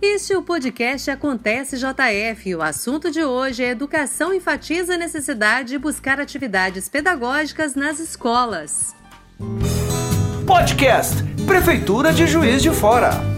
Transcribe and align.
Este 0.00 0.32
é 0.32 0.38
o 0.38 0.42
podcast 0.42 1.10
Acontece 1.10 1.76
JF. 1.78 2.54
O 2.54 2.62
assunto 2.62 3.10
de 3.10 3.24
hoje 3.24 3.64
é 3.64 3.70
Educação 3.70 4.34
enfatiza 4.34 4.94
a 4.94 4.98
necessidade 4.98 5.70
de 5.70 5.78
buscar 5.78 6.20
atividades 6.20 6.88
pedagógicas 6.88 7.74
nas 7.74 7.98
escolas. 7.98 8.94
Podcast 10.46 11.22
Prefeitura 11.46 12.12
de 12.12 12.26
Juiz 12.26 12.62
de 12.62 12.70
Fora. 12.70 13.33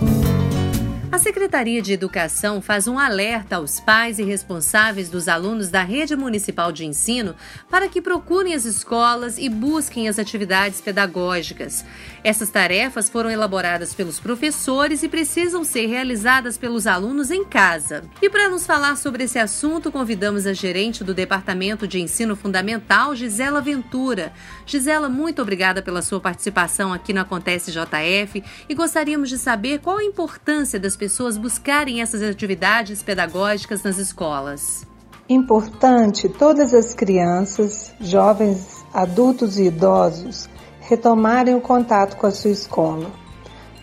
A 1.17 1.19
Secretaria 1.19 1.80
de 1.80 1.95
Educação 1.95 2.61
faz 2.61 2.87
um 2.87 2.99
alerta 2.99 3.57
aos 3.57 3.80
pais 3.80 4.19
e 4.19 4.23
responsáveis 4.23 5.09
dos 5.09 5.29
alunos 5.29 5.71
da 5.71 5.82
rede 5.82 6.14
municipal 6.14 6.71
de 6.71 6.85
ensino 6.85 7.35
para 7.71 7.89
que 7.89 8.03
procurem 8.03 8.53
as 8.53 8.67
escolas 8.67 9.39
e 9.39 9.49
busquem 9.49 10.11
as 10.11 10.18
atividades 10.18 10.82
pedagógicas. 10.82 11.87
Essas 12.23 12.50
tarefas 12.50 13.09
foram 13.09 13.31
elaboradas 13.31 13.95
pelos 13.95 14.21
professores 14.21 15.03
e 15.03 15.09
precisam 15.09 15.64
ser 15.64 15.87
realizadas 15.87 16.59
pelos 16.59 16.87
alunos 16.87 17.30
em 17.30 17.46
casa. 17.46 18.04
E 18.21 18.29
para 18.29 18.51
nos 18.51 18.67
falar 18.67 18.95
sobre 18.96 19.25
esse 19.25 19.39
assunto, 19.39 19.90
convidamos 19.90 20.46
a 20.46 20.53
gerente 20.53 21.03
do 21.03 21.14
Departamento 21.14 21.89
de 21.89 21.98
Ensino 21.98 22.37
Fundamental, 22.37 23.17
Gisela 23.17 23.62
Ventura. 23.62 24.35
Gisela, 24.67 25.09
muito 25.09 25.40
obrigada 25.40 25.81
pela 25.81 26.03
sua 26.03 26.21
participação 26.21 26.93
aqui 26.93 27.14
no 27.14 27.23
Acontece 27.23 27.73
JF 27.73 28.45
e 28.68 28.75
gostaríamos 28.75 29.31
de 29.31 29.39
saber 29.39 29.79
qual 29.79 29.96
a 29.96 30.04
importância 30.04 30.79
das 30.79 30.95
pessoas 30.95 31.06
pessoas 31.07 31.39
buscarem 31.39 32.03
essas 32.03 32.20
atividades 32.20 33.01
pedagógicas 33.01 33.81
nas 33.84 33.97
escolas? 33.97 34.84
Importante 35.29 36.29
todas 36.29 36.75
as 36.75 36.95
crianças, 36.95 37.95
jovens, 38.01 38.84
adultos 38.92 39.56
e 39.56 39.67
idosos 39.67 40.48
retomarem 40.81 41.55
o 41.55 41.61
contato 41.61 42.17
com 42.17 42.27
a 42.27 42.33
sua 42.33 42.51
escola. 42.51 43.09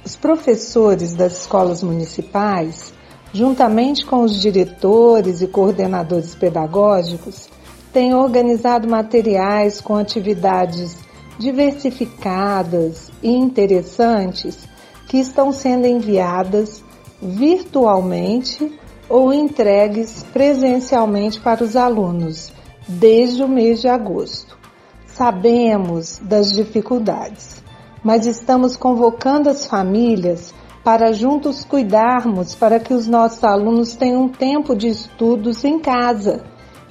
Os 0.04 0.18
professores 0.18 1.14
das 1.14 1.40
escolas 1.40 1.82
municipais, 1.82 2.94
juntamente 3.32 4.06
com 4.06 4.24
os 4.24 4.42
diretores 4.42 5.42
e 5.42 5.48
coordenadores 5.48 6.36
pedagógicos, 6.36 7.48
têm 7.94 8.14
organizado 8.14 8.86
materiais 8.86 9.80
com 9.80 9.96
atividades 9.96 10.98
diversificadas 11.40 13.10
e 13.22 13.32
interessantes 13.32 14.68
que 15.08 15.20
estão 15.20 15.54
sendo 15.54 15.88
enviadas 15.88 16.84
virtualmente 17.24 18.80
ou 19.10 19.34
entregues 19.34 20.24
presencialmente 20.34 21.40
para 21.40 21.64
os 21.64 21.76
alunos 21.76 22.52
desde 22.88 23.44
o 23.44 23.48
mês 23.48 23.82
de 23.82 23.88
agosto. 23.88 24.58
Sabemos 25.08 26.20
das 26.20 26.52
dificuldades, 26.52 27.64
mas 28.04 28.26
estamos 28.26 28.76
convocando 28.76 29.50
as 29.50 29.66
famílias 29.66 30.54
para 30.84 31.14
juntos 31.14 31.64
cuidarmos 31.64 32.56
para 32.56 32.80
que 32.80 32.94
os 32.94 33.08
nossos 33.08 33.44
alunos 33.44 33.96
tenham 33.96 34.28
tempo 34.28 34.76
de 34.76 34.88
estudos 34.90 35.64
em 35.64 35.80
casa 35.80 36.44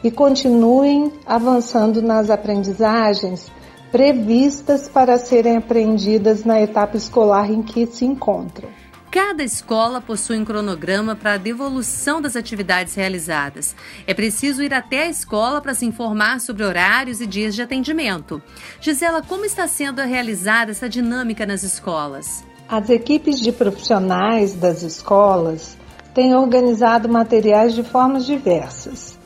e 0.02 0.10
continuem 0.10 1.12
avançando 1.26 2.00
nas 2.00 2.30
aprendizagens 2.30 3.50
previstas 3.90 4.88
para 4.88 5.18
serem 5.18 5.58
aprendidas 5.58 6.44
na 6.44 6.60
etapa 6.60 6.96
escolar 6.96 7.50
em 7.50 7.62
que 7.62 7.86
se 7.86 8.06
encontram. 8.06 8.70
Cada 9.12 9.44
escola 9.44 10.00
possui 10.00 10.38
um 10.38 10.44
cronograma 10.44 11.14
para 11.14 11.34
a 11.34 11.36
devolução 11.36 12.18
das 12.18 12.34
atividades 12.34 12.94
realizadas. 12.94 13.76
É 14.06 14.14
preciso 14.14 14.62
ir 14.62 14.72
até 14.72 15.02
a 15.02 15.10
escola 15.10 15.60
para 15.60 15.74
se 15.74 15.84
informar 15.84 16.40
sobre 16.40 16.64
horários 16.64 17.20
e 17.20 17.26
dias 17.26 17.54
de 17.54 17.60
atendimento. 17.60 18.40
Gisela, 18.80 19.20
como 19.20 19.44
está 19.44 19.68
sendo 19.68 20.00
realizada 20.00 20.70
essa 20.70 20.88
dinâmica 20.88 21.44
nas 21.44 21.62
escolas? 21.62 22.42
As 22.66 22.88
equipes 22.88 23.38
de 23.38 23.52
profissionais 23.52 24.54
das 24.54 24.82
escolas 24.82 25.76
têm 26.14 26.34
organizado 26.34 27.06
materiais 27.06 27.74
de 27.74 27.82
formas 27.82 28.24
diversas. 28.24 29.18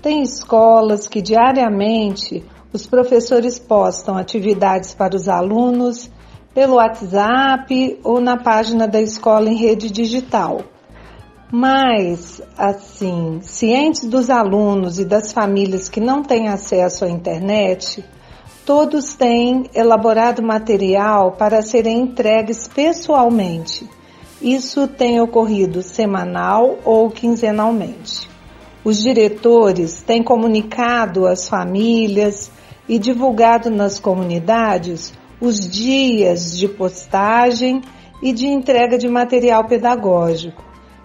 Tem 0.00 0.22
escolas 0.22 1.08
que 1.08 1.20
diariamente 1.20 2.44
os 2.72 2.86
professores 2.86 3.58
postam 3.58 4.16
atividades 4.16 4.94
para 4.94 5.16
os 5.16 5.28
alunos 5.28 6.08
pelo 6.54 6.76
WhatsApp 6.76 7.98
ou 8.04 8.20
na 8.20 8.36
página 8.36 8.86
da 8.86 9.00
escola 9.00 9.48
em 9.48 9.56
rede 9.56 9.90
digital. 9.90 10.62
Mas, 11.50 12.40
assim, 12.56 13.40
cientes 13.42 14.04
dos 14.08 14.30
alunos 14.30 14.98
e 14.98 15.04
das 15.04 15.32
famílias 15.32 15.88
que 15.88 16.00
não 16.00 16.22
têm 16.22 16.48
acesso 16.48 17.04
à 17.04 17.10
internet, 17.10 18.02
todos 18.64 19.14
têm 19.14 19.64
elaborado 19.74 20.42
material 20.42 21.32
para 21.32 21.60
serem 21.60 22.00
entregues 22.00 22.68
pessoalmente. 22.68 23.88
Isso 24.40 24.88
tem 24.88 25.20
ocorrido 25.20 25.82
semanal 25.82 26.78
ou 26.84 27.10
quinzenalmente. 27.10 28.28
Os 28.84 29.00
diretores 29.00 30.02
têm 30.02 30.22
comunicado 30.22 31.26
às 31.26 31.48
famílias 31.48 32.50
e 32.88 32.98
divulgado 32.98 33.70
nas 33.70 34.00
comunidades 34.00 35.12
os 35.42 35.58
dias 35.68 36.56
de 36.56 36.68
postagem 36.68 37.82
e 38.22 38.32
de 38.32 38.46
entrega 38.46 38.96
de 38.96 39.08
material 39.08 39.66
pedagógico 39.66 40.62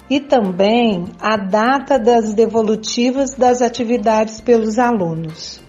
e 0.08 0.20
também 0.20 1.06
a 1.20 1.36
data 1.36 1.98
das 1.98 2.36
devolutivas 2.36 3.34
das 3.34 3.64
atividades 3.64 4.40
pelos 4.40 4.78
alunos. 4.78 5.60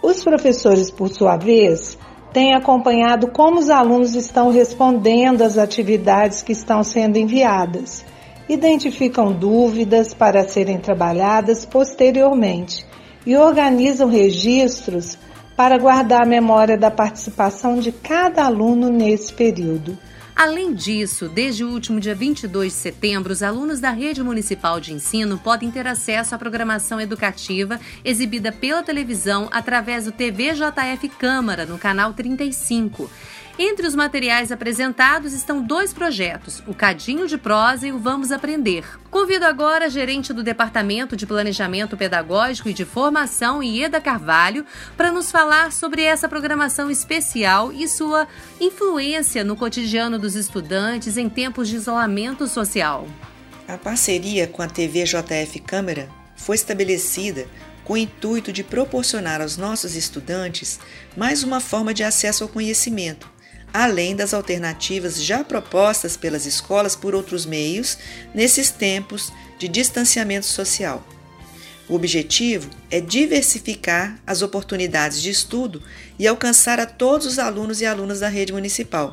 Os 0.00 0.22
professores, 0.22 0.88
por 0.88 1.08
sua 1.08 1.36
vez, 1.36 1.98
têm 2.32 2.54
acompanhado 2.54 3.32
como 3.32 3.58
os 3.58 3.68
alunos 3.68 4.14
estão 4.14 4.52
respondendo 4.52 5.42
às 5.42 5.58
atividades 5.58 6.42
que 6.42 6.52
estão 6.52 6.84
sendo 6.84 7.16
enviadas, 7.16 8.04
identificam 8.48 9.32
dúvidas 9.32 10.14
para 10.14 10.46
serem 10.46 10.78
trabalhadas 10.78 11.66
posteriormente 11.66 12.86
e 13.26 13.36
organizam 13.36 14.08
registros 14.08 15.18
para 15.56 15.78
guardar 15.78 16.22
a 16.22 16.26
memória 16.26 16.76
da 16.76 16.90
participação 16.90 17.80
de 17.80 17.90
cada 17.90 18.44
aluno 18.44 18.90
nesse 18.90 19.32
período. 19.32 19.98
Além 20.36 20.74
disso, 20.74 21.30
desde 21.30 21.64
o 21.64 21.70
último 21.70 21.98
dia 21.98 22.14
22 22.14 22.70
de 22.70 22.78
setembro, 22.78 23.32
os 23.32 23.42
alunos 23.42 23.80
da 23.80 23.88
Rede 23.88 24.22
Municipal 24.22 24.78
de 24.78 24.92
Ensino 24.92 25.38
podem 25.38 25.70
ter 25.70 25.86
acesso 25.86 26.34
à 26.34 26.38
programação 26.38 27.00
educativa 27.00 27.80
exibida 28.04 28.52
pela 28.52 28.82
televisão 28.82 29.48
através 29.50 30.04
do 30.04 30.12
TVJF 30.12 31.08
Câmara, 31.18 31.64
no 31.64 31.78
canal 31.78 32.12
35. 32.12 33.10
Entre 33.58 33.86
os 33.86 33.94
materiais 33.94 34.52
apresentados 34.52 35.32
estão 35.32 35.62
dois 35.62 35.90
projetos, 35.90 36.62
o 36.66 36.74
Cadinho 36.74 37.26
de 37.26 37.38
Prosa 37.38 37.86
e 37.86 37.92
o 37.92 37.98
Vamos 37.98 38.30
Aprender. 38.30 38.84
Convido 39.10 39.46
agora 39.46 39.86
a 39.86 39.88
gerente 39.88 40.30
do 40.30 40.42
Departamento 40.42 41.16
de 41.16 41.24
Planejamento 41.24 41.96
Pedagógico 41.96 42.68
e 42.68 42.74
de 42.74 42.84
Formação, 42.84 43.62
Ieda 43.62 43.98
Carvalho, 43.98 44.66
para 44.94 45.10
nos 45.10 45.30
falar 45.30 45.72
sobre 45.72 46.02
essa 46.02 46.28
programação 46.28 46.90
especial 46.90 47.72
e 47.72 47.88
sua 47.88 48.28
influência 48.60 49.42
no 49.42 49.56
cotidiano 49.56 50.18
dos 50.18 50.34
estudantes 50.34 51.16
em 51.16 51.26
tempos 51.26 51.66
de 51.66 51.76
isolamento 51.76 52.46
social. 52.46 53.08
A 53.66 53.78
parceria 53.78 54.46
com 54.46 54.60
a 54.60 54.68
TV 54.68 55.04
JF 55.04 55.60
Câmara 55.60 56.10
foi 56.36 56.56
estabelecida 56.56 57.46
com 57.84 57.94
o 57.94 57.96
intuito 57.96 58.52
de 58.52 58.62
proporcionar 58.62 59.40
aos 59.40 59.56
nossos 59.56 59.96
estudantes 59.96 60.78
mais 61.16 61.42
uma 61.42 61.58
forma 61.58 61.94
de 61.94 62.04
acesso 62.04 62.44
ao 62.44 62.50
conhecimento 62.50 63.34
além 63.76 64.16
das 64.16 64.32
alternativas 64.32 65.22
já 65.22 65.44
propostas 65.44 66.16
pelas 66.16 66.46
escolas 66.46 66.96
por 66.96 67.14
outros 67.14 67.44
meios 67.44 67.98
nesses 68.34 68.70
tempos 68.70 69.30
de 69.58 69.68
distanciamento 69.68 70.46
social. 70.46 71.06
O 71.86 71.94
objetivo 71.94 72.70
é 72.90 73.02
diversificar 73.02 74.18
as 74.26 74.40
oportunidades 74.40 75.20
de 75.20 75.28
estudo 75.28 75.82
e 76.18 76.26
alcançar 76.26 76.80
a 76.80 76.86
todos 76.86 77.26
os 77.26 77.38
alunos 77.38 77.82
e 77.82 77.86
alunas 77.86 78.20
da 78.20 78.28
rede 78.28 78.50
municipal. 78.50 79.12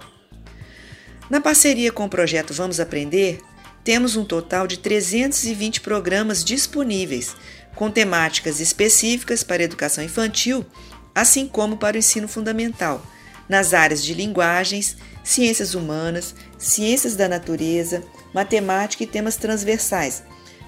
Na 1.29 1.41
parceria 1.41 1.91
com 1.91 2.05
o 2.05 2.09
projeto 2.09 2.53
Vamos 2.53 2.79
Aprender, 2.79 3.41
temos 3.83 4.15
um 4.15 4.23
total 4.23 4.65
de 4.65 4.79
320 4.79 5.81
programas 5.81 6.41
disponíveis, 6.41 7.35
com 7.75 7.91
temáticas 7.91 8.61
específicas 8.61 9.43
para 9.43 9.61
a 9.61 9.65
educação 9.65 10.01
infantil, 10.01 10.65
assim 11.13 11.49
como 11.49 11.75
para 11.75 11.97
o 11.97 11.99
ensino 11.99 12.29
fundamental 12.29 13.05
nas 13.47 13.73
áreas 13.73 14.03
de 14.03 14.13
linguagens, 14.13 14.97
ciências 15.23 15.73
humanas, 15.73 16.35
ciências 16.57 17.15
da 17.15 17.27
natureza, 17.27 18.03
matemática 18.33 19.03
e 19.03 19.07
temas 19.07 19.35
transversais, 19.35 20.23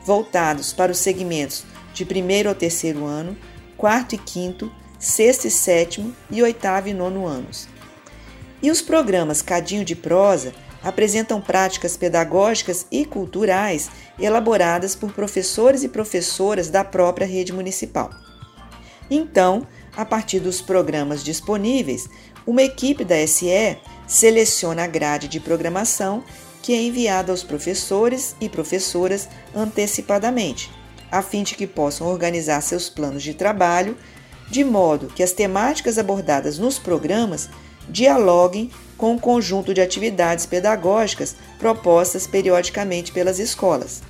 voltados 0.06 0.74
para 0.74 0.92
os 0.92 0.98
segmentos 0.98 1.64
de 1.94 2.06
primeiro 2.06 2.50
ao 2.50 2.56
terceiro 2.56 3.06
ano, 3.06 3.36
quarto 3.78 4.16
e 4.16 4.18
quinto, 4.18 4.72
sexto 5.00 5.46
e 5.46 5.52
sétimo 5.52 6.16
e 6.30 6.42
oitavo 6.42 6.88
e 6.88 6.94
nono 6.94 7.26
anos. 7.26 7.68
E 8.62 8.72
os 8.72 8.82
programas 8.82 9.42
Cadinho 9.42 9.86
de 9.86 9.96
Prosa 9.96 10.54
apresentam 10.84 11.42
práticas 11.42 11.98
pedagógicas 11.98 12.86
e 12.92 13.06
culturais 13.06 13.90
elaboradas 14.20 14.96
por 14.96 15.12
professores 15.12 15.84
e 15.84 15.90
professoras 15.90 16.70
da 16.70 16.84
própria 16.84 17.26
rede 17.26 17.52
municipal. 17.52 18.12
Então, 19.10 19.68
a 19.96 20.04
partir 20.04 20.40
dos 20.40 20.62
programas 20.62 21.24
disponíveis, 21.24 22.10
uma 22.46 22.64
equipe 22.64 23.04
da 23.04 23.26
SE 23.28 23.78
seleciona 24.08 24.84
a 24.84 24.88
grade 24.88 25.28
de 25.28 25.40
programação 25.40 26.24
que 26.62 26.74
é 26.74 26.82
enviado 26.82 27.32
aos 27.32 27.44
professores 27.44 28.36
e 28.42 28.50
professoras 28.50 29.30
antecipadamente, 29.56 30.72
a 31.12 31.22
fim 31.22 31.44
de 31.44 31.56
que 31.56 31.68
possam 31.68 32.08
organizar 32.08 32.62
seus 32.62 32.90
planos 32.90 33.24
de 33.24 33.34
trabalho 33.34 33.96
de 34.50 34.64
modo 34.64 35.08
que 35.08 35.24
as 35.24 35.32
temáticas 35.32 35.98
abordadas 35.98 36.58
nos 36.58 36.78
programas 36.78 37.50
dialoguem 37.88 38.72
com 38.98 39.16
o 39.16 39.20
conjunto 39.20 39.74
de 39.74 39.82
atividades 39.82 40.46
pedagógicas 40.46 41.36
propostas 41.60 42.26
periodicamente 42.26 43.12
pelas 43.12 43.40
escolas. 43.40 44.02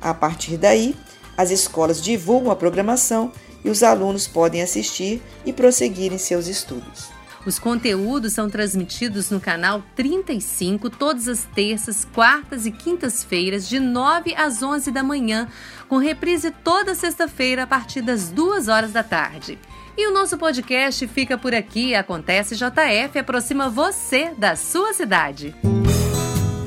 A 0.00 0.12
partir 0.12 0.56
daí, 0.56 0.94
as 1.36 1.50
escolas 1.50 2.02
divulgam 2.02 2.50
a 2.50 2.56
programação 2.56 3.32
e 3.64 3.70
os 3.70 3.82
alunos 3.82 4.26
podem 4.26 4.62
assistir 4.62 5.22
e 5.44 5.52
prosseguir 5.52 6.12
em 6.12 6.18
seus 6.18 6.46
estudos. 6.46 7.18
Os 7.46 7.58
conteúdos 7.58 8.34
são 8.34 8.50
transmitidos 8.50 9.30
no 9.30 9.40
canal 9.40 9.82
35 9.96 10.90
todas 10.90 11.28
as 11.28 11.44
terças, 11.54 12.04
quartas 12.04 12.66
e 12.66 12.70
quintas-feiras, 12.70 13.68
de 13.68 13.80
9 13.80 14.34
às 14.34 14.62
11 14.62 14.90
da 14.90 15.02
manhã, 15.02 15.48
com 15.88 15.96
reprise 15.96 16.50
toda 16.50 16.94
sexta-feira 16.94 17.62
a 17.62 17.66
partir 17.66 18.02
das 18.02 18.28
2 18.28 18.68
horas 18.68 18.92
da 18.92 19.02
tarde. 19.02 19.58
E 19.96 20.06
o 20.06 20.12
nosso 20.12 20.36
podcast 20.36 21.06
fica 21.08 21.38
por 21.38 21.54
aqui. 21.54 21.94
Acontece 21.94 22.54
JF 22.54 23.18
aproxima 23.18 23.68
você 23.68 24.30
da 24.36 24.54
sua 24.54 24.92
cidade. 24.92 25.54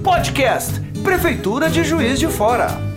Podcast 0.04 0.80
Prefeitura 1.04 1.70
de 1.70 1.84
Juiz 1.84 2.20
de 2.20 2.28
Fora. 2.28 2.91